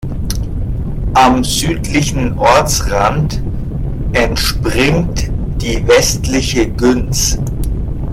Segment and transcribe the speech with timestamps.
[1.13, 3.39] Am südlichen Ortsrand
[4.13, 5.29] entspringt
[5.61, 7.37] die Westliche Günz.